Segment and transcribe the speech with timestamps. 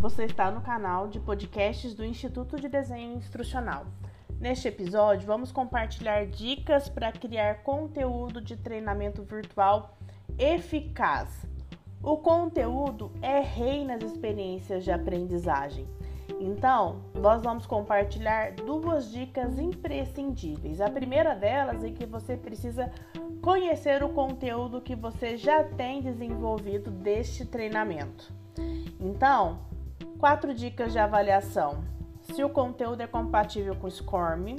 [0.00, 3.84] Você está no canal de podcasts do Instituto de Desenho Instrucional.
[4.40, 9.98] Neste episódio, vamos compartilhar dicas para criar conteúdo de treinamento virtual
[10.38, 11.46] eficaz.
[12.02, 15.86] O conteúdo é rei nas experiências de aprendizagem.
[16.40, 20.80] Então, nós vamos compartilhar duas dicas imprescindíveis.
[20.80, 22.90] A primeira delas é que você precisa
[23.42, 28.32] conhecer o conteúdo que você já tem desenvolvido deste treinamento.
[28.98, 29.68] Então,
[30.18, 31.84] quatro dicas de avaliação.
[32.22, 34.56] Se o conteúdo é compatível com o SCORM,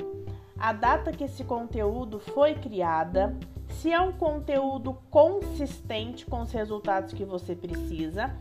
[0.58, 3.38] a data que esse conteúdo foi criada,
[3.70, 8.36] se é um conteúdo consistente com os resultados que você precisa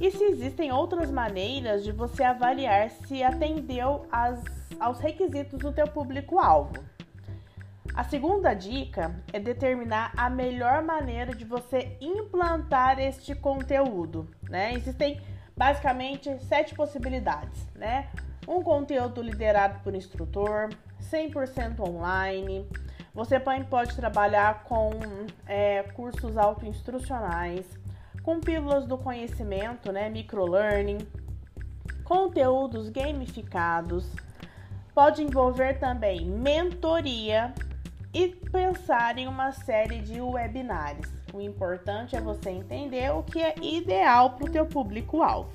[0.00, 4.06] e se existem outras maneiras de você avaliar se atendeu
[4.80, 6.72] aos requisitos do teu público-alvo.
[7.94, 14.72] A segunda dica é determinar a melhor maneira de você implantar este conteúdo, né?
[14.74, 15.20] Existem
[15.56, 18.08] basicamente sete possibilidades, né?
[18.46, 22.66] Um conteúdo liderado por instrutor, 100% online.
[23.14, 24.90] Você pode trabalhar com
[25.46, 27.66] é, cursos autoinstrucionais,
[28.22, 30.08] com pílulas do conhecimento, né?
[30.08, 30.98] Microlearning,
[32.04, 34.10] conteúdos gamificados.
[34.94, 37.54] Pode envolver também mentoria
[38.14, 41.08] e pensar em uma série de webinários.
[41.32, 45.50] O importante é você entender o que é ideal para o teu público-alvo.